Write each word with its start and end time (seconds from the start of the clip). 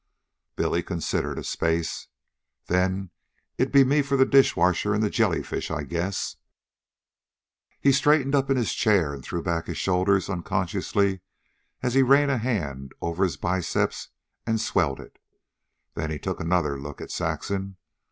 Billy 0.55 0.81
considered 0.81 1.37
a 1.37 1.43
space. 1.43 2.07
"Then 2.65 3.11
it'd 3.59 3.71
be 3.71 3.83
me 3.83 4.01
for 4.01 4.17
the 4.17 4.25
dishwater 4.25 4.95
an' 4.95 5.01
the 5.01 5.11
jellyfish, 5.11 5.69
I 5.69 5.83
guess." 5.83 6.37
He 7.79 7.91
straightened 7.91 8.33
up 8.33 8.49
in 8.49 8.57
his 8.57 8.73
chair 8.73 9.13
and 9.13 9.23
threw 9.23 9.43
back 9.43 9.67
his 9.67 9.77
shoulders 9.77 10.27
unconsciously 10.27 11.21
as 11.83 11.93
he 11.93 12.01
ran 12.01 12.31
a 12.31 12.39
hand 12.39 12.93
over 12.99 13.23
his 13.23 13.37
biceps 13.37 14.09
and 14.47 14.59
swelled 14.59 14.99
it. 14.99 15.19
Then 15.93 16.09
he 16.09 16.17
took 16.17 16.39
another 16.39 16.79
look 16.81 16.99
at 16.99 17.11
Saxon. 17.11 17.77